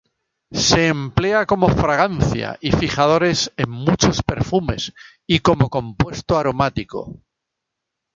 [0.67, 4.93] Se emplea como fragancia y fijadores en muchos perfumes
[5.27, 7.21] y como un compuesto aromático.